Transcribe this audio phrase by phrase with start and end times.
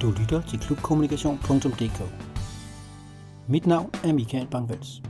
[0.00, 2.00] Du lytter til klubkommunikation.dk.
[3.48, 5.02] Mit navn er Michael Bangvels.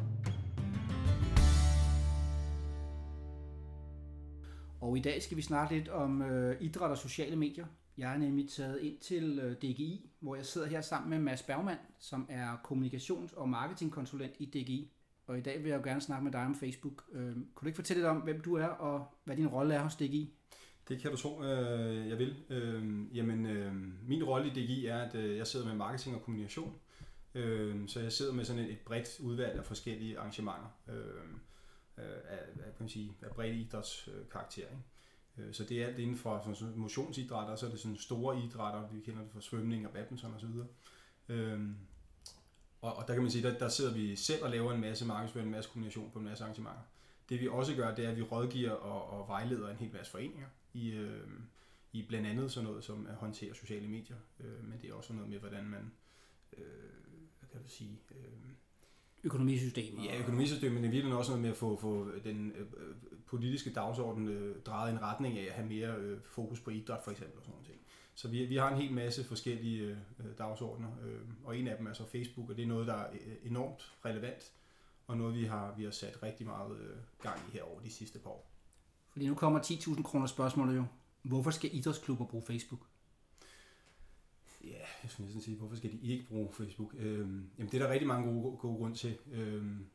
[4.80, 7.66] Og i dag skal vi snakke lidt om øh, idræt og sociale medier.
[7.98, 11.42] Jeg er nemlig taget ind til øh, DGI, hvor jeg sidder her sammen med Mads
[11.42, 14.92] Bergmann, som er kommunikations- og marketingkonsulent i DGI.
[15.26, 17.04] Og i dag vil jeg jo gerne snakke med dig om Facebook.
[17.12, 19.82] Øh, kunne du ikke fortælle lidt om, hvem du er og hvad din rolle er
[19.82, 20.34] hos DGI?
[20.90, 22.36] Det kan du tro, øh, jeg vil.
[22.48, 23.74] Øh, jamen, øh,
[24.08, 26.80] min rolle i DGI er, at øh, jeg sidder med marketing og kommunikation.
[27.34, 30.94] Øh, så jeg sidder med sådan et, et bredt udvalg af forskellige arrangementer øh,
[31.96, 34.62] af, af, kan man sige, af bredt idrætskarakter.
[34.62, 35.48] Ikke?
[35.48, 38.88] Øh, så det er alt inden for sådan, motionsidrætter, så er det sådan store idrætter,
[38.92, 40.48] vi kender det for svømning og badminton osv.
[41.28, 41.60] Øh,
[42.82, 45.06] og, og der kan man sige, der, der sidder vi selv og laver en masse
[45.06, 46.82] markedsføring, en masse kommunikation på en masse arrangementer.
[47.28, 50.12] Det vi også gør, det er, at vi rådgiver og, og vejleder en hel masse
[50.12, 51.28] foreninger i, øh,
[51.92, 55.12] i blandt andet sådan noget som at håndtere sociale medier, øh, men det er også
[55.12, 55.92] noget med, hvordan man,
[56.58, 56.64] øh,
[57.38, 58.50] hvad kan du sige, øh,
[59.24, 60.04] økonomisystemet.
[60.04, 62.66] Ja, økonomisystemet, men det er virkelig også noget med at få, få den øh,
[63.26, 67.00] politiske dagsorden øh, drejet i en retning af at have mere øh, fokus på idræt
[67.04, 67.70] for eksempel og sådan noget.
[68.20, 71.86] Så vi, vi har en hel masse forskellige øh, dagsordner, øh, og en af dem
[71.86, 73.10] er så Facebook, og det er noget, der er
[73.42, 74.52] enormt relevant,
[75.06, 77.90] og noget, vi har, vi har sat rigtig meget øh, gang i her over de
[77.90, 78.49] sidste par år.
[79.12, 80.84] Fordi nu kommer 10.000 kroner spørgsmålet jo.
[81.22, 82.80] Hvorfor skal idrætsklubber bruge Facebook?
[84.64, 86.94] Ja, jeg skal næsten sige, hvorfor skal de ikke bruge Facebook?
[86.98, 89.18] Øhm, jamen, det er der rigtig mange gode, gode grunde til.
[89.32, 89.86] Øhm,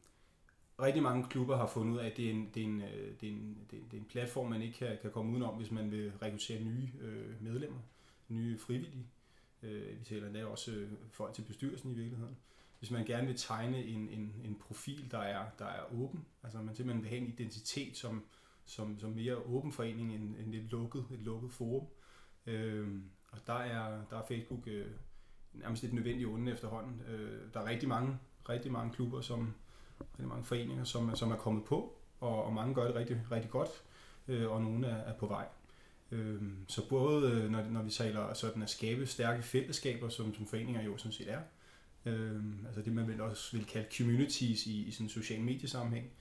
[0.82, 3.14] rigtig mange klubber har fundet ud af, at det er en, det er en, øh,
[3.22, 5.92] det er en, det er en platform, man ikke kan, kan komme udenom, hvis man
[5.92, 7.80] vil rekruttere nye øh, medlemmer,
[8.28, 9.08] nye frivillige.
[9.64, 12.36] Øh, vi taler endda også øh, folk til bestyrelsen i virkeligheden.
[12.80, 16.62] Hvis man gerne vil tegne en, en, en profil, der er, der er åben, altså
[16.62, 18.24] man simpelthen vil have en identitet, som,
[18.66, 21.88] som, som mere åben forening end, end et, lukket, et lukket forum.
[22.46, 22.88] Øh,
[23.32, 24.86] og der er, der er Facebook øh,
[25.54, 27.02] nærmest et nødvendigt onde efterhånden.
[27.08, 28.18] Øh, der er rigtig mange,
[28.50, 29.54] rigtig mange klubber, som,
[30.02, 33.52] rigtig mange foreninger, som, som er kommet på, og, og mange gør det rigtig, rigtig
[33.52, 33.70] godt,
[34.28, 35.48] øh, og nogle er, er på vej.
[36.12, 40.46] Øh, så både øh, når, når vi taler sådan at skabe stærke fællesskaber, som, som
[40.46, 41.42] foreninger jo sådan set er,
[42.06, 46.12] øh, altså det man vil også vil kalde communities i, i sådan en social mediesammenhæng,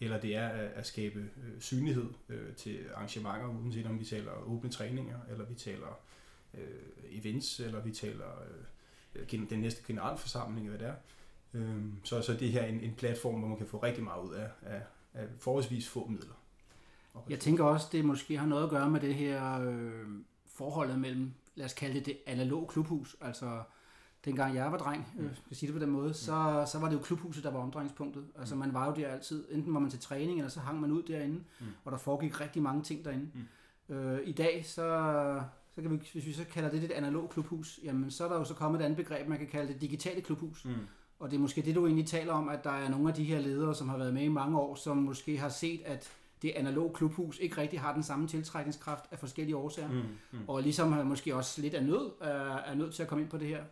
[0.00, 4.32] eller det er at, at skabe øh, synlighed øh, til arrangementer, uanset om vi taler
[4.46, 6.00] åbne træninger, eller vi taler
[6.54, 6.60] øh,
[7.10, 8.42] events, eller vi taler
[9.14, 10.94] øh, den næste generalforsamling, hvad det er.
[11.54, 14.22] Øh, så, så det her er en, en platform, hvor man kan få rigtig meget
[14.22, 14.82] ud af, af,
[15.14, 16.34] af forholdsvis få midler.
[17.28, 20.08] Jeg tænker også, det måske har noget at gøre med det her øh,
[20.46, 23.62] forholdet mellem, lad os kalde det det analoge klubhus, altså
[24.24, 26.96] dengang jeg var dreng, øh, skal sige det på den måde, så, så var det
[26.96, 28.24] jo klubhuset, der var omdrejningspunktet.
[28.38, 30.92] Altså man var jo der altid, enten var man til træning, eller så hang man
[30.92, 31.66] ud derinde, mm.
[31.84, 33.28] og der foregik rigtig mange ting derinde.
[33.88, 33.94] Mm.
[33.94, 35.40] Øh, I dag, så,
[35.74, 38.36] så kan vi, hvis vi så kalder det et analog klubhus, jamen så er der
[38.36, 40.64] jo så kommet et andet begreb, man kan kalde det digitale klubhus.
[40.64, 40.72] Mm.
[41.18, 43.24] Og det er måske det, du egentlig taler om, at der er nogle af de
[43.24, 46.12] her ledere, som har været med i mange år, som måske har set, at
[46.42, 49.88] det analog klubhus ikke rigtig har den samme tiltrækningskraft af forskellige årsager.
[49.88, 50.02] Mm,
[50.32, 50.38] mm.
[50.48, 52.10] Og ligesom har måske også lidt af nød,
[52.66, 53.64] er nødt til at komme ind på det her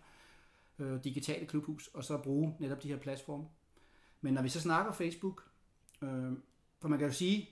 [0.78, 3.44] øh, digitale klubhus, og så bruge netop de her platforme.
[4.21, 5.44] Men når vi så snakker Facebook,
[6.03, 6.33] øh,
[6.81, 7.50] for man kan jo sige,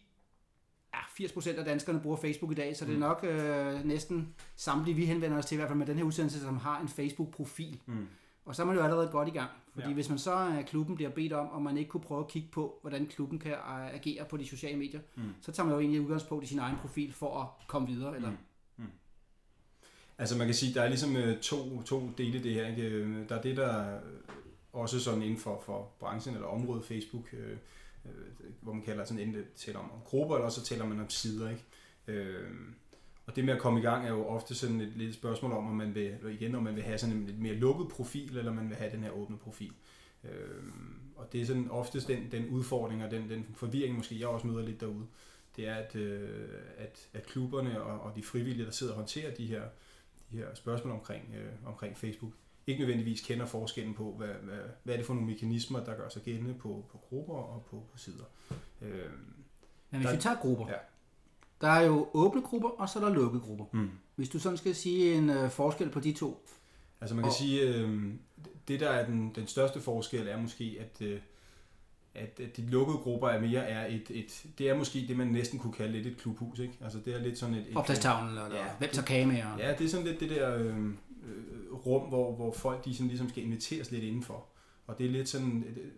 [0.94, 3.00] ja, 80% af danskerne bruger Facebook i dag, så det er mm.
[3.00, 6.41] nok øh, næsten samtlige, vi henvender os til, i hvert fald med den her udsendelse,
[6.41, 7.80] som har en Facebook-profil.
[7.86, 8.06] Mm.
[8.44, 9.50] Og så er man jo allerede godt i gang.
[9.72, 9.94] Fordi ja.
[9.94, 12.48] hvis man så af klubben bliver bedt om, om man ikke kunne prøve at kigge
[12.53, 15.22] på, hvordan klubben kan øh, agere på de sociale medier, mm.
[15.41, 18.16] så tager man jo egentlig udgangspunkt i sin egen profil for at komme videre.
[18.16, 18.30] Eller?
[18.30, 18.36] Mm.
[20.20, 22.69] Altså man kan sige, der er ligesom øh, to, to dele det her.
[22.69, 22.82] Ikke?
[22.82, 24.03] Øh, der er det, der øh,
[24.72, 27.56] også sådan inden for, for branchen eller området Facebook, øh,
[28.60, 31.50] hvor man kalder sådan enten taler om, om grupper, eller så taler man om sider.
[31.50, 31.64] Ikke?
[32.06, 32.50] Øh,
[33.26, 35.66] og det med at komme i gang er jo ofte sådan et lidt spørgsmål om,
[35.66, 38.53] om man vil, igen, om man vil have sådan en lidt mere lukket profil, eller
[38.53, 39.72] man vil have den her åbne profil.
[40.25, 40.30] Øh,
[41.16, 44.47] og det er sådan oftest den, den udfordring og den, den forvirring, måske jeg også
[44.47, 45.06] møder lidt derude,
[45.56, 46.48] det er, at, øh,
[46.78, 49.62] at, at klubberne og, og de frivillige, der sidder og håndterer de her,
[50.30, 52.32] de her spørgsmål omkring, øh, omkring Facebook,
[52.66, 56.09] ikke nødvendigvis kender forskellen på, hvad, hvad, hvad er det for nogle mekanismer, der gør
[56.09, 58.24] sig gældende på, på grupper og på, på sider.
[58.82, 58.91] Øh,
[59.91, 60.74] Men hvis der, vi tager grupper, ja.
[61.60, 63.65] der er jo åbne grupper, og så er der lukkede grupper.
[63.72, 63.91] Mm.
[64.15, 66.47] Hvis du sådan skal sige en øh, forskel på de to.
[67.00, 68.15] Altså man kan og, sige, øh,
[68.68, 71.21] det der er den, den største forskel er måske, at øh,
[72.15, 75.59] at de lukkede grupper er mere er et, et, det er måske det, man næsten
[75.59, 76.74] kunne kalde lidt et klubhus, ikke?
[76.84, 77.66] Altså det er lidt sådan et...
[77.68, 79.27] et Opslagstavlen, eller ja, hvem tager kage
[79.59, 83.09] Ja, det er sådan lidt det der øh, øh, rum, hvor, hvor folk de sådan
[83.09, 84.47] ligesom skal inviteres lidt indenfor.
[84.86, 85.92] Og det er lidt sådan, det,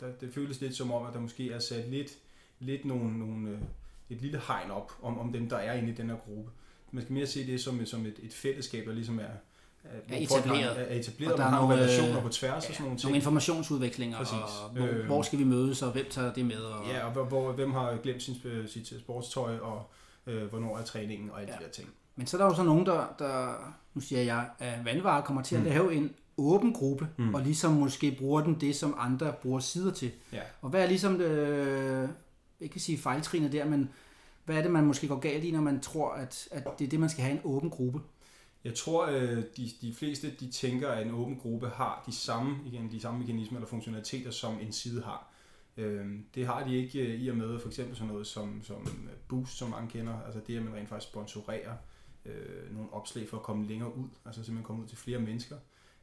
[0.00, 2.12] der, det føles lidt som om, at der måske er sat lidt,
[2.60, 3.58] lidt nogle, nogle, øh,
[4.10, 6.50] et lille hegn op om, om dem, der er inde i den her gruppe.
[6.90, 9.34] Man skal mere se det som, som et, et fællesskab, der ligesom er,
[10.08, 10.92] er etableret.
[10.92, 13.04] Er etableret, og der er nogle relationer på tværs ja, og sådan nogle ting.
[13.04, 14.34] Nogle informationsudvekslinger, Præcis.
[14.34, 16.56] og hvor, øh, hvor skal vi mødes, og hvem tager det med?
[16.56, 16.86] Og...
[16.88, 18.34] Ja, og hvor, hvor, hvem har glemt sin,
[18.66, 19.90] sit sportstøj, og
[20.26, 21.58] øh, hvornår er træningen, og alle ja.
[21.58, 21.88] de der ting.
[22.16, 23.54] Men så er der jo så nogen, der, der
[23.94, 25.68] nu siger jeg, at vandvarer kommer til at mm.
[25.68, 27.34] lave en åben gruppe, mm.
[27.34, 30.10] og ligesom måske bruger den det, som andre bruger sider til.
[30.32, 30.40] Ja.
[30.62, 32.08] Og hvad er ligesom, det, øh,
[32.60, 33.90] ikke kan sige fejltrinet der, men
[34.44, 36.88] hvad er det, man måske går galt i, når man tror, at, at det er
[36.88, 38.00] det, man skal have en åben gruppe?
[38.66, 42.56] Jeg tror, øh, de, de fleste de tænker, at en åben gruppe har de samme,
[42.66, 45.32] igen, de samme mekanismer eller funktionaliteter, som en side har.
[45.76, 49.08] Øhm, det har de ikke øh, i og med for eksempel sådan noget som, som
[49.28, 51.76] Boost, som mange kender, altså det, at man rent faktisk sponsorerer
[52.24, 55.56] øh, nogle opslag for at komme længere ud, altså simpelthen komme ud til flere mennesker.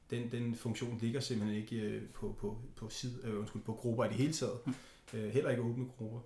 [0.10, 4.06] Den, den funktion ligger simpelthen ikke øh, på, på, på, side, øh, undskyld, på grupper
[4.06, 4.60] i det hele taget.
[4.66, 4.74] Mm.
[5.14, 6.20] Øh, heller ikke åbne grupper.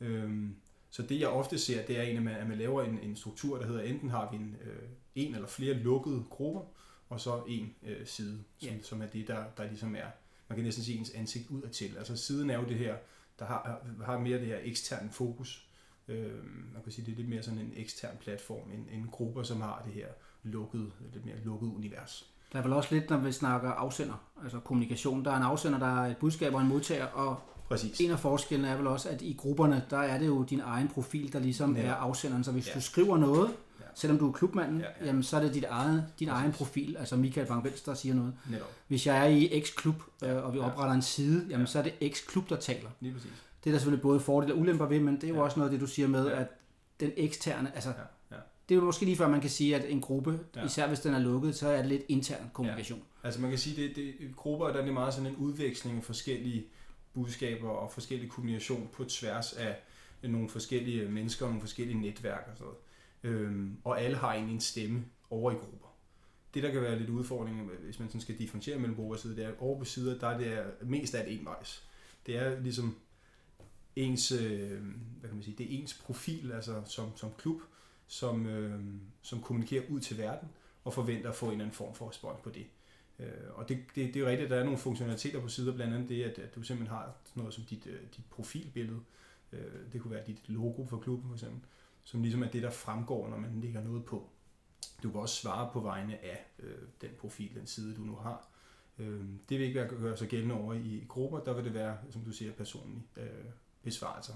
[0.00, 0.56] Øhm,
[0.94, 3.66] så det jeg ofte ser, det er en, at man, laver en, en struktur, der
[3.66, 6.62] hedder, enten har vi en, øh, en eller flere lukkede grupper,
[7.08, 8.82] og så en øh, side, som, yeah.
[8.82, 10.06] som er det, der, der ligesom er,
[10.48, 11.96] man kan næsten sige ens ansigt ud til.
[11.98, 12.96] Altså siden er jo det her,
[13.38, 15.68] der har, har mere det her eksterne fokus.
[16.08, 16.44] Øh,
[16.74, 19.60] man kan sige, det er lidt mere sådan en ekstern platform, en, en gruppe, som
[19.60, 20.08] har det her
[20.42, 22.30] lukkede, lidt mere lukket univers.
[22.52, 25.24] Der er vel også lidt, når vi snakker afsender, altså kommunikation.
[25.24, 27.40] Der er en afsender, der er et budskab og en modtager, og
[27.74, 28.00] Præcis.
[28.00, 30.88] En af forskellene er vel også, at i grupperne, der er det jo din egen
[30.88, 31.82] profil, der ligesom ja.
[31.82, 32.44] er afsenderen.
[32.44, 32.74] Så hvis ja.
[32.74, 33.50] du skriver noget,
[33.80, 33.84] ja.
[33.94, 35.06] selvom du er klubmanden, ja, ja.
[35.06, 36.40] Jamen, så er det dit eget, din Præcis.
[36.40, 38.32] egen profil, altså Michael bang der siger noget.
[38.50, 38.72] Netop.
[38.88, 41.72] Hvis jeg er i X-klub, øh, og vi opretter en side, jamen, ja.
[41.72, 42.88] så er det X-klub, der taler.
[43.00, 43.30] Lige præcis.
[43.64, 45.42] Det er der selvfølgelig både fordele og ulemper ved, men det er jo ja.
[45.42, 46.40] også noget det, du siger med, ja.
[46.40, 46.46] at
[47.00, 48.04] den eksterne, altså ja.
[48.68, 50.64] Det er jo måske lige før, man kan sige, at en gruppe, ja.
[50.64, 52.98] især hvis den er lukket, så er det lidt intern kommunikation.
[52.98, 53.26] Ja.
[53.26, 56.04] Altså man kan sige, det, det grupper, der er det meget sådan en udveksling af
[56.04, 56.64] forskellige
[57.14, 59.76] budskaber og forskellig kommunikation på tværs af
[60.22, 62.78] nogle forskellige mennesker og nogle forskellige netværk og sådan noget.
[63.22, 65.88] Øhm, og alle har egentlig en stemme over i grupper.
[66.54, 69.44] Det, der kan være lidt udfordring, hvis man sådan skal differentiere mellem grupper sider, det
[69.44, 71.88] er, at over på sider, der er det mest af et envejs.
[72.26, 72.96] Det er ligesom
[73.96, 74.82] ens, øh,
[75.20, 77.60] hvad kan man sige, det er ens profil, altså som, som klub,
[78.06, 78.80] som, øh,
[79.22, 80.48] som kommunikerer ud til verden
[80.84, 82.66] og forventer at få en eller anden form for respons på det.
[83.18, 85.94] Øh, og det, det, det er rigtigt, at der er nogle funktionaliteter på sider, blandt
[85.94, 89.00] andet det, at, at du simpelthen har sådan noget som dit, øh, dit profilbillede.
[89.52, 91.60] Øh, det kunne være dit logo for klubben for eksempel,
[92.04, 94.30] som ligesom er det, der fremgår, når man lægger noget på.
[95.02, 98.48] Du kan også svare på vegne af øh, den profil, den side, du nu har.
[98.98, 101.96] Øh, det vil ikke være gøre sig gældende over i grupper, der vil det være,
[102.10, 103.44] som du siger, personlige øh,
[103.82, 104.34] besvarelser.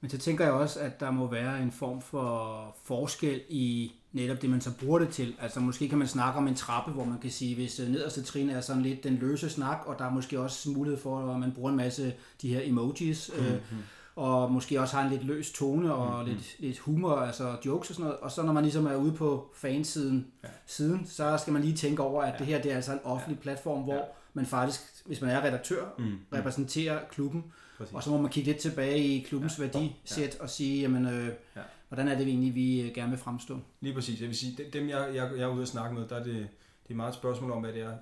[0.00, 4.42] Men så tænker jeg også, at der må være en form for forskel i netop
[4.42, 5.34] det, man så bruger det til.
[5.40, 8.22] Altså måske kan man snakke om en trappe, hvor man kan sige, hvis øh, nederste
[8.22, 11.40] trin er sådan lidt den løse snak, og der er måske også mulighed for, at
[11.40, 13.52] man bruger en masse de her emojis, mm-hmm.
[13.52, 13.82] øh, mhm.
[14.16, 16.34] og måske også har en lidt løs tone og mm-hmm.
[16.34, 18.20] lidt, lidt humor, altså jokes og sådan noget.
[18.20, 20.48] Og så når man ligesom er ude på fansiden, ja.
[20.66, 22.38] siden, så skal man lige tænke over, at ja.
[22.38, 23.42] det her det er altså en offentlig ja.
[23.42, 24.00] platform, hvor ja.
[24.34, 26.18] man faktisk, hvis man er redaktør, mm-hmm.
[26.32, 27.44] repræsenterer klubben,
[27.78, 27.94] Præcis.
[27.94, 29.62] Og så må man kigge lidt tilbage i klubbens ja.
[29.62, 30.42] værdisæt ja.
[30.42, 33.60] og sige, jamen, øh, ja hvordan er det egentlig, vi øh, gerne vil fremstå?
[33.80, 34.20] Lige præcis.
[34.20, 36.48] Jeg vil sige, dem jeg, jeg, jeg er ude og snakke med, der er det,
[36.82, 37.96] det er meget et spørgsmål om, hvad det er,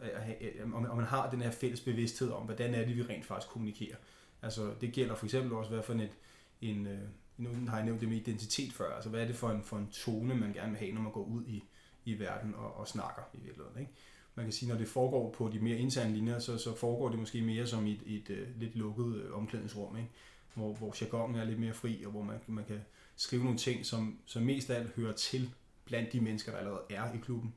[0.64, 3.96] om man har den her fælles bevidsthed om, hvordan er det, vi rent faktisk kommunikerer.
[4.42, 6.10] Altså, det gælder for eksempel også, hvad for et,
[6.60, 6.98] en, øh,
[7.36, 9.76] nu har jeg nævnt det med identitet før, altså hvad er det for en, for
[9.76, 11.64] en tone, man gerne vil have, når man går ud i,
[12.04, 13.80] i verden og, og snakker i virkeligheden.
[13.80, 13.92] Ikke?
[14.34, 17.18] man kan sige, når det foregår på de mere interne linjer, så, så foregår det
[17.18, 20.10] måske mere som et, et, et lidt lukket omklædningsrum, ikke?
[20.54, 22.80] Hvor, hvor jargonen er lidt mere fri, og hvor man, man kan
[23.16, 25.50] skrive nogle ting, som, som mest af alt hører til
[25.84, 27.54] blandt de mennesker, der allerede er i klubben.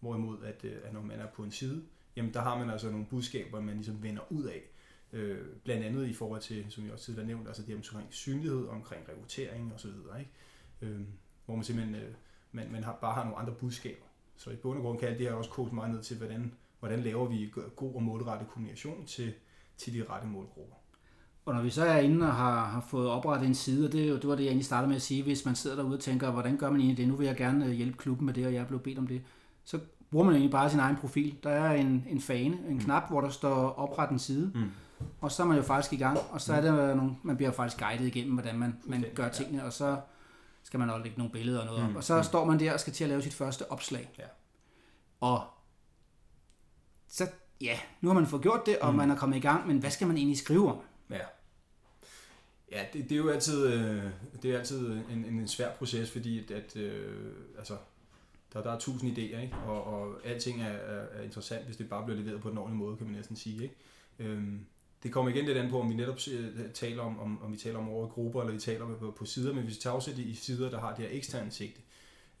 [0.00, 1.84] Hvorimod, at, øh, at når man er på en side,
[2.16, 4.62] jamen der har man altså nogle budskaber, man ligesom vender ud af.
[5.12, 8.66] Øh, blandt andet i forhold til, som jeg også tidligere nævnte, altså det omkring synlighed,
[8.66, 9.90] omkring rekruttering osv.
[10.18, 10.30] Ikke?
[10.80, 11.00] Øh,
[11.46, 12.14] hvor man simpelthen øh,
[12.52, 14.06] man, man har, bare har nogle andre budskaber.
[14.36, 16.54] Så i bund og grund kan alt det her også koge meget ned til, hvordan,
[16.78, 19.34] hvordan laver vi god og målrettet kommunikation til,
[19.76, 20.76] til de rette målgrupper.
[21.48, 24.22] Og når vi så er inde og har, har fået oprettet en side, og det,
[24.22, 26.30] det var det, jeg egentlig startede med at sige, hvis man sidder derude og tænker,
[26.30, 27.08] hvordan gør man egentlig det?
[27.08, 29.06] Nu vil jeg gerne øh, hjælpe klubben med det, og jeg er blevet bedt om
[29.06, 29.22] det.
[29.64, 29.78] Så
[30.10, 31.38] bruger man egentlig bare sin egen profil.
[31.42, 32.80] Der er en, en fane, en mm.
[32.80, 34.50] knap, hvor der står opret en side.
[34.54, 34.70] Mm.
[35.20, 37.36] Og så er man jo faktisk i gang, og så er det øh, nogle, man
[37.36, 40.00] bliver faktisk guidet igennem, hvordan man, man gør tingene, og så
[40.62, 41.88] skal man også lægge nogle billeder og noget mm.
[41.88, 41.96] op.
[41.96, 42.22] Og så mm.
[42.22, 44.10] står man der og skal til at lave sit første opslag.
[44.18, 44.24] Ja.
[45.20, 45.42] Og
[47.08, 47.28] så,
[47.60, 48.96] ja, nu har man fået gjort det, og mm.
[48.96, 50.78] man er kommet i gang, men hvad skal man egentlig skrive om?
[51.10, 51.18] Ja.
[52.72, 54.04] Ja, det, det er jo altid, øh,
[54.42, 57.76] det er altid en, en svær proces, fordi at, at øh, altså,
[58.52, 59.56] der, der er tusind idéer, ikke?
[59.66, 62.78] Og, og alting er, er, er interessant, hvis det bare bliver leveret på den ordentlige
[62.78, 63.62] måde, kan man næsten sige.
[63.62, 63.74] Ikke?
[64.18, 64.66] Øhm,
[65.02, 67.56] det kommer igen lidt an på, om vi netop øh, taler om, om, om vi
[67.56, 69.94] taler om over grupper, eller vi taler om på, på sider, men hvis vi tager
[69.94, 71.80] afsæt i sider, der har det her eksterne sigte,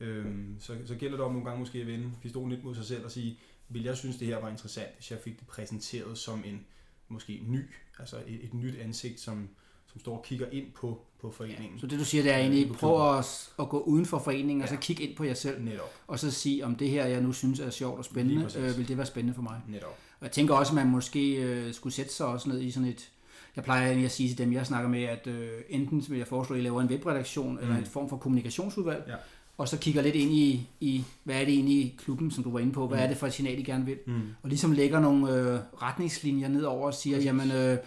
[0.00, 2.84] øhm, så, så gælder det om nogle gange måske at vende pistolen lidt mod sig
[2.84, 6.18] selv og sige, vil jeg synes, det her var interessant, hvis jeg fik det præsenteret
[6.18, 6.66] som en
[7.08, 7.64] måske ny,
[7.98, 9.48] altså et, et nyt ansigt, som,
[9.92, 11.74] som står og kigger ind på, på foreningen.
[11.74, 14.58] Ja, så det du siger, det er egentlig, prøv at, at gå uden for foreningen,
[14.58, 14.62] ja.
[14.62, 15.90] og så kigge ind på jer selv, Netop.
[16.06, 18.88] og så sige, om det her, jeg nu synes er sjovt og spændende, øh, vil
[18.88, 19.60] det være spændende for mig.
[19.68, 19.98] Netop.
[20.20, 22.88] Og jeg tænker også, at man måske øh, skulle sætte sig også ned i sådan
[22.88, 23.10] et,
[23.56, 26.54] jeg plejer at sige til dem, jeg snakker med, at øh, enten vil jeg foreslå,
[26.56, 27.58] at I laver en webredaktion, mm.
[27.62, 29.14] eller en form for kommunikationsudvalg, Ja.
[29.58, 32.50] og så kigger lidt ind i, i, hvad er det egentlig i klubben, som du
[32.50, 33.04] var inde på, hvad Mm.
[33.04, 34.20] er det for et signal, I gerne vil, Mm.
[34.42, 37.26] og ligesom lægger nogle øh, retningslinjer ned over og siger, Præcis.
[37.26, 37.78] jamen, øh,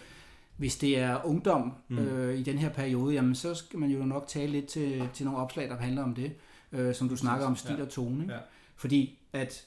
[0.62, 1.98] hvis det er ungdom Mm.
[1.98, 5.26] øh, i den her periode, jamen, så skal man jo nok tale lidt til, til
[5.26, 6.32] nogle opslag, der handler om det,
[6.72, 7.82] øh, som du snakker om stil Ja.
[7.84, 8.22] og tone.
[8.24, 8.34] Ikke?
[8.34, 8.40] Ja.
[8.76, 9.66] Fordi at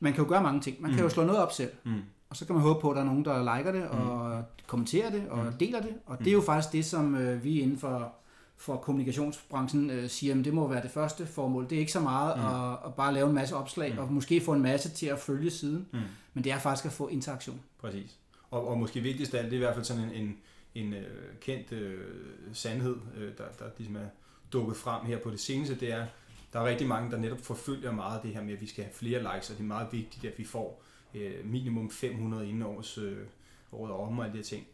[0.00, 0.82] man kan jo gøre mange ting.
[0.82, 1.04] Man kan Mm.
[1.04, 1.92] jo slå noget op selv, Mm.
[2.30, 5.10] og så kan man håbe på, at der er nogen, der liker det, og kommenterer
[5.10, 5.52] det, og Mm.
[5.52, 5.94] deler det.
[6.06, 6.30] Og det Mm.
[6.30, 8.12] er jo faktisk det, som øh, vi inden for,
[8.56, 11.64] for kommunikationsbranchen øh, siger, at det må være det første formål.
[11.70, 12.44] Det er ikke så meget Mm.
[12.44, 13.98] at, at bare lave en masse opslag, Mm.
[13.98, 15.98] og måske få en masse til at følge siden, Mm.
[16.34, 17.60] men det er faktisk at få interaktion.
[17.80, 18.18] Præcis.
[18.50, 20.38] Og, og måske vigtigst af alt, det er i hvert fald sådan en, en,
[20.74, 21.04] en øh,
[21.40, 22.00] kendt øh,
[22.52, 24.08] sandhed, øh, der, der ligesom er
[24.52, 26.06] dukket frem her på det seneste, det er,
[26.52, 28.94] der er rigtig mange, der netop forfølger meget det her med, at vi skal have
[28.94, 30.82] flere likes, og det er meget vigtigt, at vi får
[31.14, 33.18] øh, minimum 500 inden års, øh,
[33.72, 34.66] året om og alle de her ting.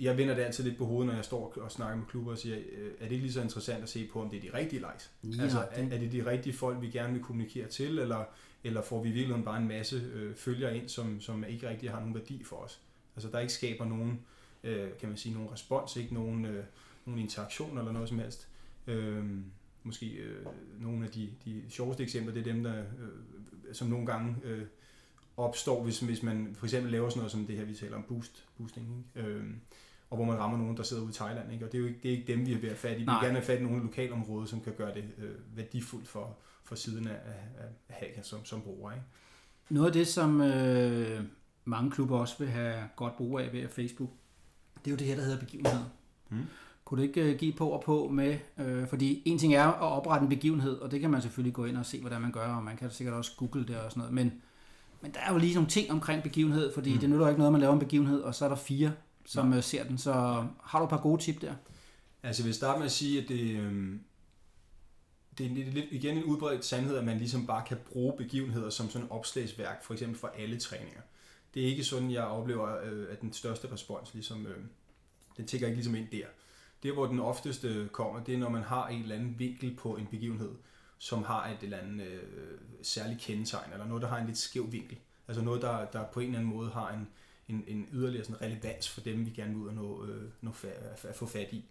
[0.00, 2.38] Jeg vender det altid lidt på hovedet, når jeg står og snakker med klubber og
[2.38, 4.58] siger, øh, er det ikke lige så interessant at se på, om det er de
[4.58, 5.10] rigtige likes?
[5.22, 8.24] Lige altså, er, er det de rigtige folk, vi gerne vil kommunikere til, eller,
[8.64, 11.90] eller får vi i virkeligheden bare en masse øh, følgere ind, som, som ikke rigtig
[11.90, 12.80] har nogen værdi for os?
[13.16, 14.20] Altså, der ikke skaber nogen,
[14.64, 16.64] øh, kan man sige, nogen respons, ikke nogen, øh,
[17.06, 18.48] nogen interaktion eller noget som helst.
[18.86, 19.24] Øh,
[19.82, 20.46] måske øh,
[20.80, 24.62] nogle af de, de sjoveste eksempler, det er dem, der, øh, som nogle gange øh,
[25.36, 28.02] opstår, hvis, hvis man for eksempel laver sådan noget som det her, vi taler om
[28.08, 29.28] boost, boosting, ikke?
[29.28, 29.44] Øh,
[30.10, 31.52] og hvor man rammer nogen, der sidder ude i Thailand.
[31.52, 31.64] Ikke?
[31.64, 33.00] Og det er jo ikke, det er ikke dem, vi vil have fat i.
[33.00, 36.36] Vi vil gerne have fat i nogle lokalområder, som kan gøre det øh, værdifuldt for,
[36.64, 38.92] for siden af, af, af hacker som, som bruger.
[38.92, 39.04] Ikke?
[39.70, 41.24] Noget af det, som øh,
[41.66, 44.10] mange klubber også vil have godt brug af ved Facebook,
[44.84, 45.84] det er jo det her, der hedder begivenheder.
[46.30, 46.42] Mm.
[46.84, 49.80] Kunne du ikke øh, give på og på med, øh, fordi en ting er at
[49.80, 52.46] oprette en begivenhed, og det kan man selvfølgelig gå ind og se, hvordan man gør,
[52.46, 54.32] og man kan sikkert også google det og sådan noget, men,
[55.00, 56.94] men der er jo lige nogle ting omkring begivenhed, fordi Mm.
[56.94, 57.00] mm.
[57.00, 58.92] det nytter ikke noget, man laver en begivenhed, og så er der fire,
[59.24, 60.12] som øh, ser den, så
[60.62, 61.54] har du et par gode tip der?
[62.22, 63.94] Altså, jeg vil starte med at sige, at det, øh,
[65.38, 68.90] det er lidt, igen en udbredt sandhed, at man ligesom bare kan bruge begivenheder som
[68.90, 71.00] sådan et opslagsværk, for eksempel for alle træninger.
[71.56, 74.56] Det er ikke sådan, jeg oplever, øh, at den største respons ligesom, øh,
[75.36, 76.26] den tigger ikke ligesom ind der.
[76.82, 79.96] Det, hvor den ofteste kommer, det er, når man har en eller anden vinkel på
[79.96, 80.50] en begivenhed,
[80.98, 84.72] som har et eller andet øh, særligt kendetegn, eller noget, der har en lidt skæv
[84.72, 84.98] vinkel.
[85.28, 87.08] Altså noget, der, der på en eller anden måde har en,
[87.48, 90.50] en, en yderligere sådan relevans for dem, vi gerne vil ud og nå, øh, nå
[90.50, 91.64] fa- få fat i.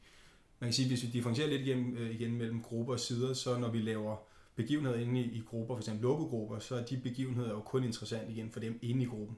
[0.60, 3.58] Man kan sige, hvis vi differentierer lidt igen, øh, igen mellem grupper og sider, så
[3.58, 4.18] når vi laver
[4.56, 5.90] begivenheder inde i, i grupper, f.eks.
[6.02, 9.38] lukkede grupper, så er de begivenheder jo kun interessant igen for dem inde i gruppen.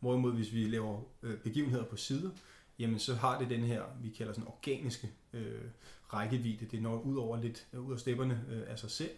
[0.00, 2.30] Hvorimod hvis vi laver øh, begivenheder på sider,
[2.78, 5.64] jamen så har det den her, vi kalder sådan organiske øh,
[6.12, 6.66] rækkevidde.
[6.66, 9.10] Det når ud over lidt øh, ud af stepperne øh, af sig selv.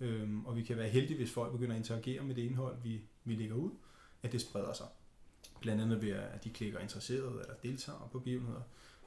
[0.00, 3.00] Øhm, og vi kan være heldige, hvis folk begynder at interagere med det indhold, vi,
[3.24, 3.70] vi lægger ud,
[4.22, 4.86] at det spreder sig.
[5.60, 8.62] Blandt andet ved, at de klikker interesseret eller deltager på begivenheder.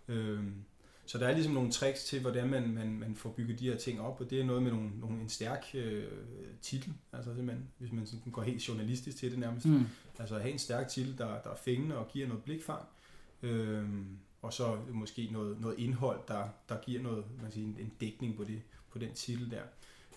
[0.07, 0.63] Øhm,
[1.07, 3.77] så der er ligesom nogle tricks til, hvordan man, man, man får bygget de her
[3.77, 6.03] ting op, og det er noget med nogle, nogle, en stærk øh,
[6.61, 9.65] titel, altså simpelthen, hvis man sådan går helt journalistisk til det nærmest.
[9.65, 9.85] Mm.
[10.19, 12.81] Altså at have en stærk titel, der, der er fængende og giver noget blikfang,
[13.43, 17.91] øhm, og så måske noget, noget indhold, der, der giver noget, man siger, en, en
[18.01, 18.61] dækning på, det,
[18.91, 19.63] på den titel der.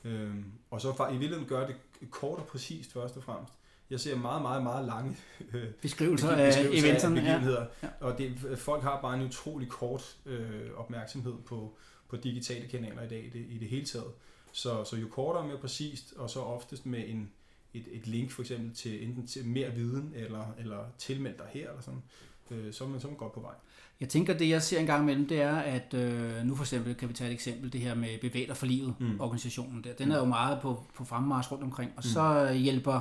[0.04, 1.76] Øhm, og så i virkeligheden gøre det
[2.10, 3.54] kort og præcist først og fremmest.
[3.90, 5.16] Jeg ser meget, meget, meget lange
[5.52, 7.16] øh, Beskrivelser af beskrivelser eventerne.
[7.16, 7.20] Ja.
[7.22, 7.66] begivenheder.
[7.82, 7.88] Ja.
[8.00, 11.76] Og det, folk har bare en utrolig kort øh, opmærksomhed på,
[12.08, 14.06] på digitale kanaler i dag i det, i det hele taget.
[14.52, 17.30] Så, så jo kortere og mere præcist, og så oftest med en,
[17.74, 21.68] et, et link for eksempel til enten til mere viden, eller, eller tilmeld dig her,
[21.68, 22.02] eller sådan,
[22.50, 23.52] øh, så, er man, så er man godt på vej.
[24.00, 26.94] Jeg tænker, det jeg ser en gang imellem, det er, at øh, nu for eksempel
[26.94, 29.06] kan vi tage et eksempel, det her med Bevæger for livet, Mm.
[29.06, 29.20] mm.
[29.20, 29.92] organisationen der.
[29.92, 32.10] Den er jo meget på, på fremmarsch rundt omkring, og Mm.
[32.10, 33.00] så hjælper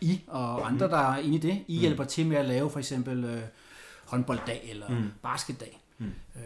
[0.00, 1.80] I og andre, der er inde i det, I Mm.
[1.80, 3.42] hjælper til med at lave for eksempel øh,
[4.06, 5.10] håndbolddag eller mm.
[5.22, 5.80] basketdag.
[5.98, 6.06] Mm.
[6.36, 6.42] Øh,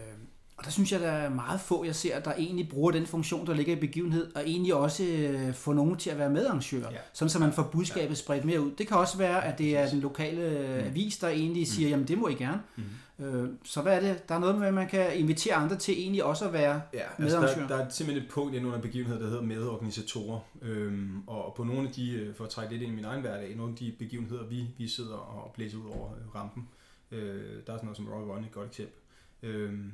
[0.60, 3.46] og der synes jeg, der er meget få, jeg ser, der egentlig bruger den funktion,
[3.46, 6.96] der ligger i begivenhed, og egentlig også øh, få nogen til at være medarrangører, Ja.
[7.12, 8.70] sådan så man får budskabet spredt mere ud.
[8.78, 10.86] Det kan også være, at det er den lokale øh, Mm.
[10.90, 12.60] avis, der egentlig siger, jamen det må I gerne.
[12.76, 13.24] Mm.
[13.24, 14.28] Øh, så hvad er det?
[14.28, 16.82] Der er noget med, at man kan invitere andre til egentlig også at være...
[16.94, 17.66] Ja, altså Medarrangør.
[17.66, 20.40] der, der er simpelthen et punkt inde under begivenheder, der hedder medorganisatorer.
[20.62, 23.20] Øhm, og på nogle af de, øh, for at trække lidt ind i min egen
[23.20, 26.68] hverdag, nogle af de begivenheder, vi, vi sidder og blæser ud over øh, rampen,
[27.10, 27.20] øh,
[27.66, 28.94] der er sådan noget som Royal Run, et godt eksempel.
[29.42, 29.92] Øhm,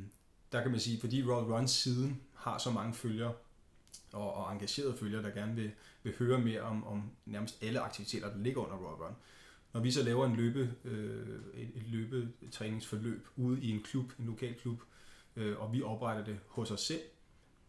[0.53, 3.33] der kan man sige, fordi Royal Run siden har så mange følgere,
[4.12, 5.71] og, og engagerede følgere, der gerne vil,
[6.03, 9.17] vil høre mere om, om nærmest alle aktiviteter, der ligger under Royal Run.
[9.73, 14.26] Når vi så laver en løbe, øh, et, et løbetræningsforløb ude i en klub, en
[14.26, 14.83] lokal klub,
[15.37, 17.03] øh, og vi opretter det hos os selv,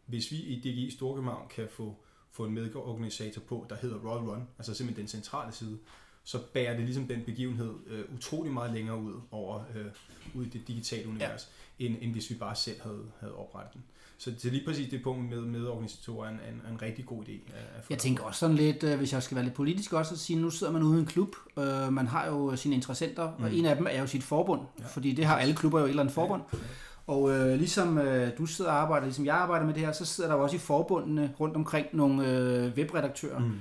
[0.06, 1.96] hvis vi i DGI Storkøbenhavn kan få,
[2.32, 5.80] få en medorganisator på, der hedder Royal Run, altså simpelthen den centrale side,
[6.28, 9.86] så bærer det ligesom den begivenhed øh, utrolig meget længere ud over øh,
[10.34, 11.86] ud i det digitale univers, ja.
[11.86, 13.84] end, end hvis vi bare selv havde, havde oprettet den.
[14.18, 17.24] Så det er lige præcis det punkt med, med organisatorer en, en, en rigtig god
[17.24, 17.32] idé.
[17.32, 20.20] At, jeg tænker også sådan lidt, øh, hvis jeg skal være lidt politisk også, at
[20.20, 23.44] sige, nu sidder man ude i en klub, øh, man har jo sine interessenter, mm.
[23.44, 24.86] og en af dem er jo sit forbund, ja.
[24.86, 26.42] fordi det har alle klubber jo et eller andet forbund.
[26.54, 26.58] Ja.
[26.58, 26.64] Ja.
[27.08, 30.06] Og øh, ligesom øh, du sidder og arbejder, ligesom jeg arbejder med det her, så
[30.06, 33.40] sidder der jo også i forbundene rundt omkring nogle øh, webredaktører.
[33.40, 33.54] Mm.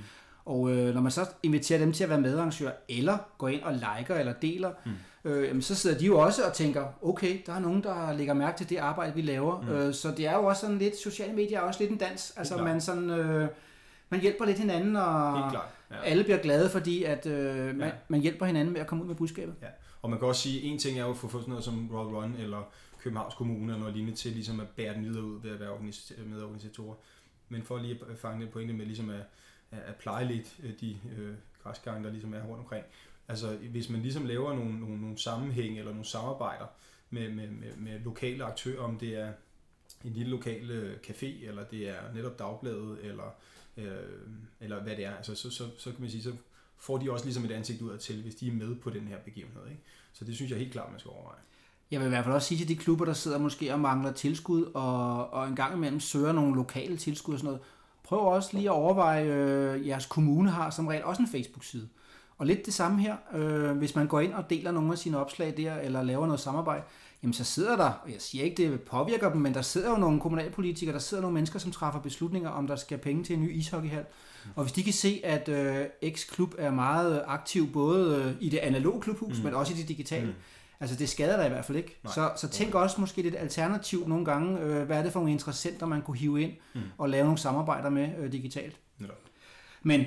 [0.47, 3.73] Og øh, når man så inviterer dem til at være medarrangør, eller går ind og
[3.73, 5.31] liker eller deler, mm.
[5.31, 8.57] øh, så sidder de jo også og tænker, okay, der er nogen, der lægger mærke
[8.57, 9.61] til det arbejde, vi laver.
[9.61, 9.69] Mm.
[9.69, 12.33] Øh, så det er jo også sådan lidt, sociale medier er også lidt en dans.
[12.37, 13.09] Altså man sådan...
[13.09, 13.47] Øh,
[14.09, 15.59] man hjælper lidt hinanden, og ja.
[16.03, 17.91] alle bliver glade, fordi at øh, man, ja.
[18.07, 19.55] man hjælper hinanden med at komme ud med budskabet.
[19.61, 19.67] Ja.
[20.01, 22.15] Og man kan også sige, en ting er jo at få sådan noget som Royal
[22.15, 22.71] Run, eller
[23.03, 25.69] Københavns Kommune, eller noget lignende til ligesom at bære den videre ud ved at være
[26.25, 26.95] medorganisatorer.
[27.49, 29.21] Men for lige at fange det pointe med ligesom at
[29.71, 31.33] at plejeligt, øh, de øh,
[31.63, 32.85] græsgange, der ligesom er rundt omkring.
[33.27, 36.65] Altså hvis man ligesom laver nogle, nogle, nogle sammenhæng eller nogle samarbejder
[37.09, 39.31] med, med, med, med lokale aktører, om det er
[40.03, 43.35] en lille lokal øh, café, eller det er netop dagbladet, eller,
[43.77, 43.87] øh,
[44.59, 46.33] eller hvad det er, altså, så, så, så kan man sige, så
[46.77, 49.07] får de også ligesom et ansigt ud af til, hvis de er med på den
[49.07, 49.67] her begivenhed.
[49.69, 49.81] Ikke?
[50.13, 51.39] Så det synes jeg helt klart, man skal overveje.
[51.91, 54.11] Jeg vil i hvert fald også sige til de klubber, der sidder måske og mangler
[54.11, 57.61] tilskud, og, og en gang imellem søger nogle lokale tilskud og sådan noget,
[58.07, 61.87] prøv også lige at overveje, øh, jeres kommune har som regel også en Facebook-side.
[62.37, 65.17] Og lidt det samme her, øh, hvis man går ind og deler nogle af sine
[65.17, 66.83] opslag der, eller laver noget samarbejde,
[67.23, 69.97] jamen så sidder der, og jeg siger ikke, det påvirker dem, men der sidder jo
[69.97, 73.41] nogle kommunalpolitikere, der sidder nogle mennesker, som træffer beslutninger, om der skal penge til en
[73.41, 74.05] ny ishockeyhal.
[74.55, 78.57] Og hvis de kan se, at øh, X-klub er meget aktiv, både øh, i det
[78.57, 79.43] analoge klubhus, mm.
[79.43, 80.33] men også i det digitale, mm
[80.79, 81.99] Altså det skader dig i hvert fald ikke.
[82.05, 85.31] Så, så tænk også måske lidt alternativt nogle gange, øh, hvad er det for nogle
[85.31, 86.81] interessenter, man kunne hive ind mm.
[86.97, 88.75] og lave nogle samarbejder med øh, digitalt.
[89.01, 89.05] Ja.
[89.83, 90.05] Men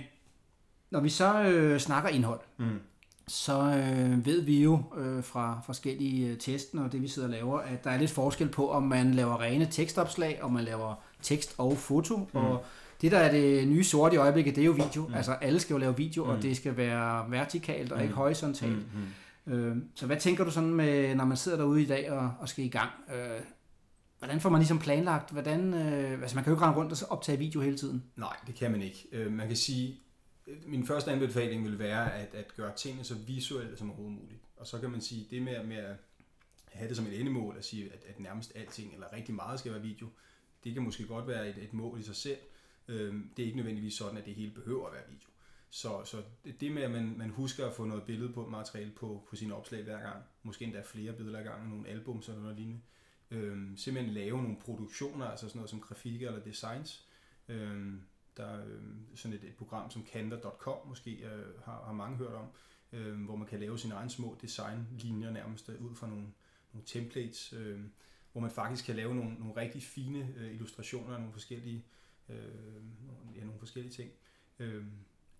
[0.90, 2.80] når vi så øh, snakker indhold, mm.
[3.28, 7.32] så øh, ved vi jo øh, fra forskellige øh, testen og det vi sidder og
[7.32, 10.94] laver, at der er lidt forskel på, om man laver rene tekstopslag, om man laver
[11.22, 12.26] tekst og foto, mm.
[12.32, 12.64] og
[13.00, 15.08] det der er det nye sorte i øjeblikket, det er jo video.
[15.08, 15.14] Mm.
[15.14, 16.30] Altså alle skal jo lave video, mm.
[16.30, 18.02] og det skal være vertikalt og mm.
[18.04, 18.94] ikke horisontalt.
[18.94, 19.00] Mm.
[19.50, 22.48] Øh, så hvad tænker du sådan med, når man sidder derude i dag og, og
[22.48, 22.90] skal i gang?
[23.14, 23.40] Øh,
[24.18, 25.32] hvordan får man ligesom planlagt?
[25.32, 28.04] Hvordan, øh, altså man kan jo ikke rende rundt og optage video hele tiden.
[28.16, 29.08] Nej, det kan man ikke.
[29.12, 30.00] Øh, man kan sige,
[30.46, 34.40] øh, min første anbefaling vil være at, at gøre tingene så visuelle som overhovedet muligt.
[34.56, 35.96] Og så kan man sige, det med, med at
[36.72, 39.72] have det som et endemål, at sige, at, at nærmest alting, eller rigtig meget skal
[39.72, 40.08] være video,
[40.64, 42.38] det kan måske godt være et, et mål i sig selv.
[42.88, 45.29] Øh, det er ikke nødvendigvis sådan, at det hele behøver at være video.
[45.70, 46.22] Så, så
[46.60, 49.54] det med, at man, man husker at få noget billede på materiale på, på sine
[49.54, 52.80] opslag hver gang, måske endda flere billeder ad gangen, nogle album eller noget lignende,
[53.30, 57.06] øhm, simpelthen lave nogle produktioner, altså sådan noget som grafikker eller designs.
[57.48, 58.02] Øhm,
[58.36, 62.34] der er øhm, sådan et, et program som Canva.com, måske øh, har, har mange hørt
[62.34, 62.46] om,
[62.92, 66.26] øh, hvor man kan lave sine egne små designlinjer nærmest øh, ud fra nogle,
[66.72, 67.80] nogle templates, øh,
[68.32, 71.84] hvor man faktisk kan lave nogle, nogle rigtig fine øh, illustrationer af nogle forskellige,
[72.28, 72.36] øh,
[73.36, 74.10] ja, nogle forskellige ting.
[74.58, 74.84] Øh,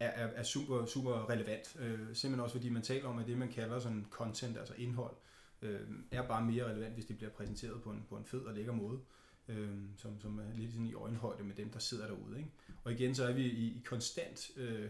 [0.00, 1.76] er, er, er super, super relevant.
[1.78, 5.16] Øh, simpelthen også fordi man taler om, at det man kalder sådan content, altså indhold,
[5.62, 8.54] øh, er bare mere relevant, hvis det bliver præsenteret på en, på en fed og
[8.54, 9.00] lækker måde,
[9.48, 12.38] øh, som, som er lidt sådan i øjenhøjde med dem, der sidder derude.
[12.38, 12.50] Ikke?
[12.84, 14.84] Og igen, så er vi i, i konstant øh,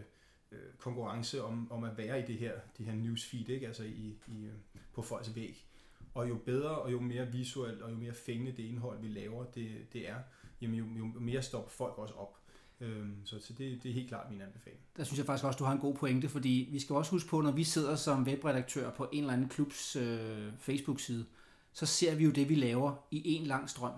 [0.51, 3.67] øh konkurrence om, om at være i det her, det her newsfeed, ikke?
[3.67, 4.53] altså i, i, øh,
[4.93, 5.65] på folks væg.
[6.13, 9.45] Og jo bedre og jo mere visuelt og jo mere fængende det indhold, vi laver,
[9.45, 10.19] det, det er,
[10.61, 12.40] jamen jo, jo mere stopper folk også op.
[12.81, 14.81] Øhm, så, så det, det er helt klart min anbefaling.
[14.97, 17.29] Der synes jeg faktisk også, du har en god pointe, fordi vi skal også huske
[17.29, 21.25] på, når vi sidder som webredaktør på en eller anden klubs øh, Facebook-side,
[21.73, 23.93] så ser vi jo det, vi laver i en lang strøm.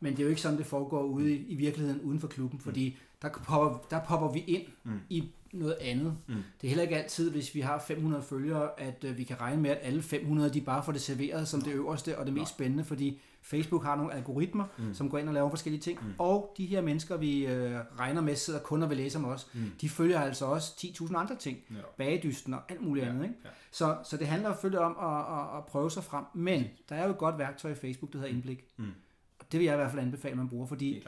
[0.00, 2.60] Men det er jo ikke sådan, det foregår ude i, i virkeligheden uden for klubben,
[2.60, 2.96] fordi mm.
[3.22, 5.00] der, popper, der popper vi ind mm.
[5.10, 6.16] i noget andet.
[6.26, 6.34] Mm.
[6.34, 9.62] Det er heller ikke altid, hvis vi har 500 følgere, at øh, vi kan regne
[9.62, 11.64] med, at alle 500 de bare får det serveret som Nå.
[11.64, 12.54] det øverste og det mest Nå.
[12.54, 14.94] spændende, fordi Facebook har nogle algoritmer, mm.
[14.94, 16.12] som går ind og laver forskellige ting, mm.
[16.18, 19.48] og de her mennesker, vi øh, regner med, sidder kun og vil læse om os,
[19.54, 19.60] mm.
[19.80, 21.76] de følger altså også 10.000 andre ting, ja.
[21.98, 23.10] bagedysten og alt muligt ja.
[23.10, 23.22] andet.
[23.22, 23.34] Ikke?
[23.44, 23.48] Ja.
[23.70, 27.04] Så, så det handler selvfølgelig om at, at, at prøve sig frem, men der er
[27.04, 28.36] jo et godt værktøj i Facebook, der hedder mm.
[28.36, 28.64] indblik.
[28.76, 28.92] Mm.
[29.38, 31.06] Og det vil jeg i hvert fald anbefale, at man bruger, fordi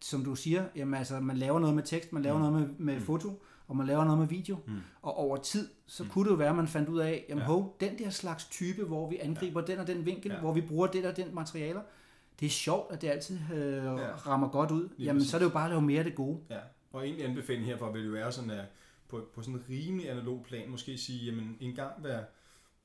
[0.00, 2.44] som du siger, jamen, altså, man laver noget med tekst, man laver mm.
[2.44, 3.02] noget med, med mm.
[3.02, 4.80] foto, og man laver noget med video, mm.
[5.02, 6.08] og over tid, så mm.
[6.08, 7.46] kunne det jo være, at man fandt ud af, jamen ja.
[7.46, 9.66] hov, den der slags type, hvor vi angriber ja.
[9.66, 10.40] den og den vinkel, ja.
[10.40, 11.80] hvor vi bruger det og den materialer,
[12.40, 14.14] det er sjovt, at det altid øh, Ja.
[14.14, 15.30] rammer godt ud, Lige jamen præcis.
[15.30, 16.40] så er det jo bare at lave mere af det gode.
[16.50, 16.58] Ja,
[16.92, 18.64] og en anbefaling herfra vil jo være sådan, at
[19.08, 22.24] på, på sådan en rimelig analog plan, måske sige, jamen en gang hver,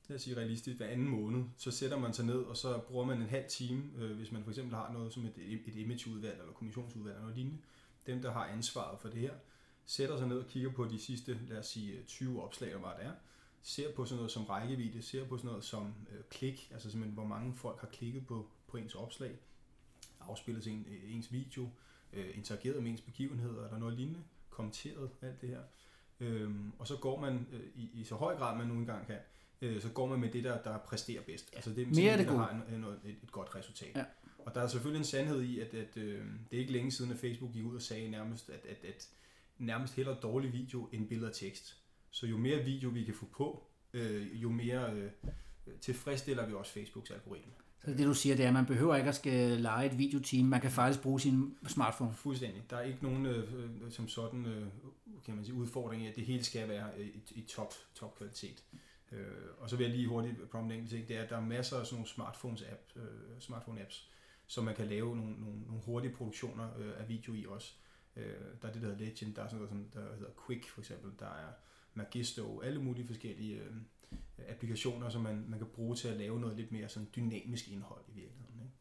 [0.08, 3.04] lad os sige realistisk, hver anden måned, så sætter man sig ned, og så bruger
[3.04, 6.38] man en halv time, øh, hvis man for eksempel har noget som et, et imageudvalg
[6.40, 7.58] eller kommissionsudvalg eller noget lignende,
[8.06, 9.32] dem der har ansvaret for det her,
[9.86, 12.90] sætter sig ned og kigger på de sidste, lad os sige, 20 opslag, eller hvad
[12.98, 13.14] det er,
[13.62, 17.14] ser på sådan noget som rækkevidde, ser på sådan noget som øh, klik, altså simpelthen
[17.14, 19.38] hvor mange folk har klikket på, på ens opslag,
[20.20, 21.68] afspillet en, ens video,
[22.12, 24.20] øh, interageret med ens begivenheder eller noget lignende,
[24.50, 25.60] kommenteret alt det her.
[26.20, 29.18] Øhm, og så går man øh, i, i så høj grad man nu engang kan,
[29.60, 31.50] øh, så går man med det der, der præsterer bedst.
[31.54, 33.96] Altså det er Mere det der har en, en, et, et godt resultat.
[33.96, 34.04] Ja.
[34.38, 37.12] Og der er selvfølgelig en sandhed i, at, at øh, det er ikke længe siden,
[37.12, 39.08] at Facebook gik ud og sagde nærmest, at, at, at
[39.58, 41.76] nærmest hellere dårlig video end billeder og tekst.
[42.10, 45.10] Så jo mere video vi kan få på, øh, jo mere øh,
[45.80, 47.52] tilfredsstiller vi også Facebooks algoritme.
[47.84, 50.46] Så det du siger, det er, at man behøver ikke at skal lege et videoteam,
[50.46, 52.14] man kan faktisk bruge sin smartphone.
[52.14, 52.62] Fuldstændig.
[52.70, 54.66] Der er ikke nogen øh, øh, som sådan øh,
[55.24, 58.18] kan man sige, udfordring i, at det hele skal være øh, i, i top, top
[58.18, 58.64] kvalitet.
[59.12, 59.26] Øh,
[59.58, 61.76] og så vil jeg lige hurtigt prompte en ting, det er, at der er masser
[61.76, 64.10] af sådan nogle smartphones app, øh, smartphone apps,
[64.46, 67.74] som man kan lave nogle, nogle, nogle hurtige produktioner øh, af video i også.
[68.16, 68.24] Øh,
[68.62, 70.80] der er det, der hedder Legend, der er sådan noget, som der hedder Quick for
[70.80, 71.52] eksempel, der er
[71.94, 73.74] Magisto, alle mulige forskellige øh,
[74.48, 78.04] applikationer, som man, man kan bruge til at lave noget lidt mere sådan dynamisk indhold
[78.08, 78.60] i virkeligheden.
[78.60, 78.72] Ikke?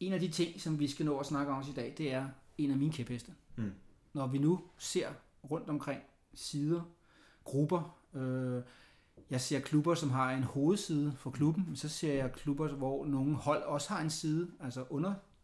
[0.00, 2.28] En af de ting, som vi skal nå at snakke om i dag, det er
[2.58, 3.32] en af mine kæpheste.
[3.56, 3.72] Mm.
[4.12, 5.08] Når vi nu ser
[5.50, 6.02] rundt omkring
[6.34, 6.82] sider,
[7.44, 8.62] grupper, øh,
[9.30, 13.06] jeg ser klubber, som har en hovedside for klubben, men så ser jeg klubber, hvor
[13.06, 14.84] nogle hold også har en side, altså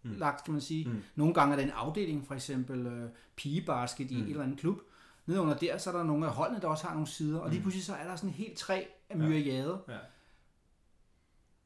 [0.09, 0.89] underlagt, kan man sige.
[0.89, 1.03] Mm.
[1.15, 4.23] Nogle gange er der en afdeling, for eksempel øh, pigebasket i Mm.
[4.23, 4.79] en eller anden klub.
[5.27, 7.59] Nedenunder der, så er der nogle af holdene, der også har nogle sider, og lige
[7.59, 7.63] Mm.
[7.63, 9.21] pludselig så er der sådan helt træ af Ja.
[9.29, 9.79] myriader.
[9.89, 9.97] Ja.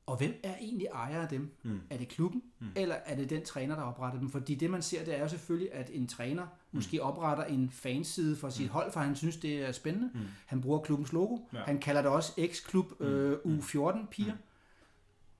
[0.06, 1.50] Og hvem er egentlig ejer af dem?
[1.62, 1.80] Mm.
[1.90, 2.66] Er det klubben, Mm.
[2.66, 2.72] mm.
[2.76, 4.30] eller er det den træner, der opretter dem?
[4.30, 6.48] Fordi det man ser, det er jo selvfølgelig, at en træner mm.
[6.72, 8.66] måske opretter en fanside for sit Mm.
[8.68, 8.72] mm.
[8.72, 10.10] hold, for han synes, det er spændende.
[10.14, 10.20] Mm.
[10.46, 11.38] Han bruger klubbens logo.
[11.52, 11.58] Ja.
[11.58, 11.64] Ja.
[11.64, 13.58] Han kalder det også X-klub øh, Mm.
[13.58, 14.32] U14-piger.
[14.32, 14.38] Mm.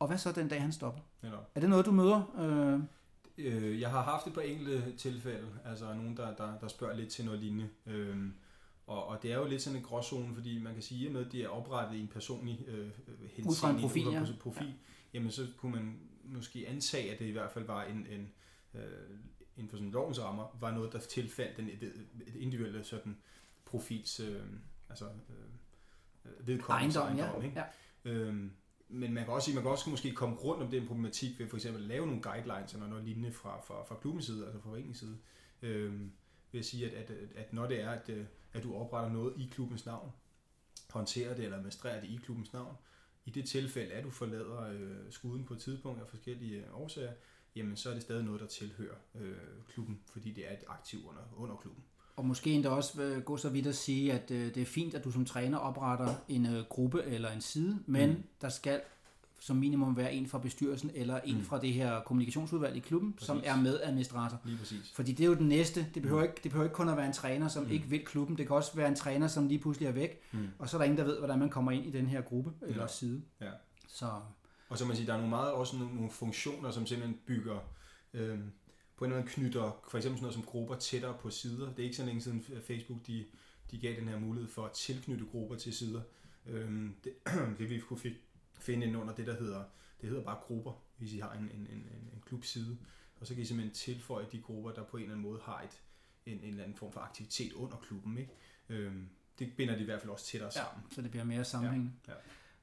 [0.01, 1.01] Og hvad så den dag, han stopper?
[1.23, 1.51] Netop.
[1.55, 2.23] Er det noget, du møder?
[2.39, 2.81] Øh,
[3.41, 7.11] Øh, jeg har haft et par enkelte tilfælde, altså nogen, der, der, der spørger lidt
[7.11, 7.69] til noget lignende.
[7.87, 8.35] Øhm,
[8.87, 11.27] og, og det er jo lidt sådan en gråzone, fordi man kan sige, at med
[11.27, 14.25] at det er oprettet i en personlig øh, henseende, Ud fra en profil, ja.
[14.41, 14.73] profil ja.
[15.15, 18.33] jamen så kunne man måske antage, at det i hvert fald var en, en
[18.75, 18.83] øh,
[19.57, 21.83] inden for sådan lovens rammer, var noget, der tilfaldt den et,
[22.27, 23.17] et individuelle sådan
[23.65, 24.43] profils, øh,
[24.89, 27.47] altså øh, vedkommende ejendom, ja.
[27.47, 27.61] ikke?
[27.61, 27.65] ja.
[28.11, 28.53] Øhm,
[28.91, 31.49] men man kan også sige, man kan også måske komme rundt om den problematik ved
[31.49, 34.61] for eksempel at lave nogle guidelines eller noget lignende fra, fra, fra klubbens side, altså
[34.61, 35.19] fra foreningens side.
[35.63, 36.13] Øhm,
[36.53, 39.35] ved at sige, at, at, at, når det er, at, øh, at du opretter noget
[39.37, 40.13] i klubbens navn,
[40.91, 42.77] håndterer det eller administrerer det i klubbens navn,
[43.25, 47.13] i det tilfælde, at du forlader øh, skuden på et tidspunkt af forskellige øh, årsager,
[47.57, 49.37] jamen så er det stadig noget, der tilhører øh,
[49.69, 51.85] klubben, fordi det er et aktiv under, under klubben.
[52.21, 54.95] Og måske endda også øh, gå så vidt at sige, at øh, det er fint,
[54.95, 58.23] at du som træner opretter en øh, gruppe eller en side, men Mm.
[58.41, 58.81] der skal
[59.39, 61.45] som minimum være en fra bestyrelsen eller en Mm.
[61.45, 63.27] fra det her kommunikationsudvalg i klubben, Præcis.
[63.27, 64.39] som er medadministrator.
[64.45, 64.93] Lige præcis.
[64.95, 65.87] Fordi det er jo den næste.
[65.95, 66.29] Det behøver, Mm.
[66.29, 67.71] ikke, det behøver ikke kun at være en træner, som Mm.
[67.71, 68.39] ikke vil klubben.
[68.39, 70.21] Det kan også være en træner, som lige pludselig er væk.
[70.33, 70.49] Mm.
[70.59, 72.53] Og så er der ingen, der ved, hvordan man kommer ind i den her gruppe
[72.63, 72.87] eller Ja.
[72.89, 73.23] side.
[73.41, 73.51] Ja.
[73.89, 74.07] Så
[74.69, 77.59] Og så man sige, der er nogle meget også nogle, nogle funktioner, som simpelthen bygger,
[78.15, 78.39] øh,
[79.01, 81.67] på en eller anden knytter, for eksempel sådan noget som grupper tættere på sider.
[81.69, 83.25] Det er ikke så længe siden Facebook, de,
[83.71, 86.03] de gav den her mulighed for at tilknytte grupper til sider.
[86.47, 87.13] Øh, det,
[87.59, 88.19] det vi kunne fi-
[88.59, 89.65] finde ind under det, der hedder,
[90.01, 91.79] det hedder bare grupper, hvis I har en, en, en,
[92.15, 92.79] en, klubside.
[93.21, 95.61] Og så kan I simpelthen tilføje de grupper, der på en eller anden måde har
[95.63, 95.83] et,
[96.27, 98.19] en, en eller anden form for aktivitet under klubben.
[98.19, 98.33] Ikke?
[98.69, 98.93] Øh,
[99.39, 100.85] det binder de i hvert fald også tættere ja, sammen.
[100.91, 101.93] så det bliver mere sammenhængende.
[102.09, 102.13] Ja.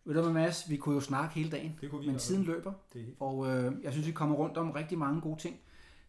[0.06, 0.70] Ved du hvad, Mads?
[0.70, 2.74] Vi kunne jo snakke hele dagen, Det kunne vi men tiden løber.
[2.94, 5.60] Det Og øh, jeg synes, vi kommer rundt om rigtig mange gode ting.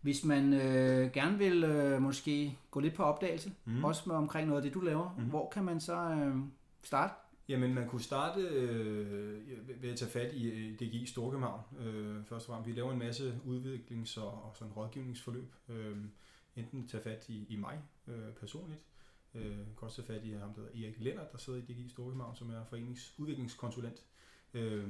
[0.01, 3.85] Hvis man øh, gerne vil øh, måske gå lidt på opdagelse, mm.
[3.85, 5.25] også med omkring noget af det, du laver, mm.
[5.25, 6.37] hvor kan man så øh,
[6.83, 7.15] starte?
[7.49, 11.61] Jamen, man kunne starte øh, ved at tage fat i øh, DGI Storkøbenhavn.
[11.79, 15.55] Øh, først og fremmest, vi laver en masse udviklings- og, og sådan rådgivningsforløb.
[15.69, 15.97] Øh,
[16.57, 18.81] enten tage fat i, i mig øh, personligt.
[19.35, 21.89] Øh, kan også tage fat i ham, der hedder Erik Lennart, der sidder i DGI
[21.89, 24.03] Storkøbenhavn, som er forenings udviklingskonsulent.
[24.55, 24.89] Øh,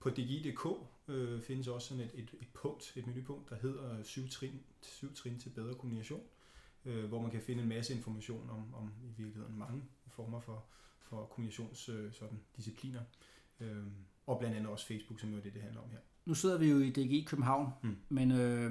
[0.00, 0.66] på DGI.dk
[1.08, 5.14] øh, findes også sådan et, et, et punkt, et menupunkt, der hedder syv trin, syv
[5.14, 6.22] trin til bedre kommunikation,
[6.84, 10.64] øh, hvor man kan finde en masse information om, om i virkeligheden mange former for,
[11.02, 12.12] for kommunikations øh.
[13.60, 13.76] Øh,
[14.26, 15.98] og blandt andet også Facebook, som jo er det, det handler om her.
[16.26, 17.96] Nu sidder vi jo i DGI København, Mm.
[18.08, 18.70] men øh,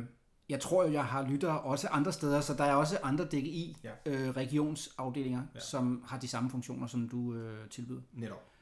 [0.50, 3.78] jeg tror jo, jeg har lyttere også andre steder, så der er også andre DGI
[3.84, 3.94] Ja.
[4.06, 5.60] øh, regionsafdelinger, ja.
[5.60, 8.02] som har de samme funktioner, som du øh, tilbyder.
[8.14, 8.53] Netop.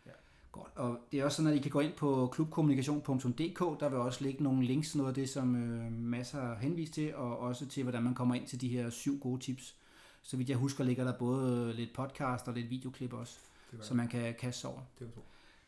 [0.52, 0.72] Godt.
[0.76, 3.80] Og det er også sådan, at I kan gå ind på klubkommunikation.dk.
[3.80, 7.16] Der vil også ligge nogle links, noget af det, som øh, masser har henvist til,
[7.16, 9.76] og også til, hvordan man kommer ind til de her syv gode tips.
[10.24, 13.38] Så vidt jeg husker, ligger der både lidt podcast og lidt videoklip også,
[13.82, 14.82] som man kan kaste over.
[15.00, 15.22] Det var.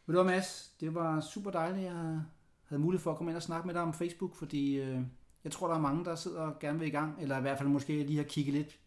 [0.05, 0.73] Ved du hvad, Mads?
[0.79, 2.21] Det var super dejligt, at jeg
[2.63, 5.01] havde mulighed for at komme ind og snakke med dig om Facebook, fordi øh,
[5.43, 7.57] jeg tror, der er mange, der sidder og gerne vil i gang, eller i hvert
[7.57, 8.79] fald måske lige har kigget lidt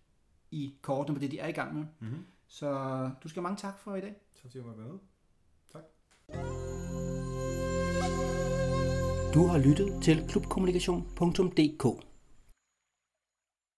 [0.50, 1.84] i kortene på det, de er i gang med.
[2.00, 2.26] Mm-hmm.
[2.48, 2.70] Så
[3.22, 4.14] du skal have mange tak for i dag.
[4.34, 4.98] Så siger jeg med.
[9.36, 12.15] Du har lyttet til klubkommunikation.dk.